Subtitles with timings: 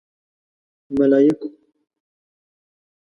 [0.97, 1.47] _ملايکو!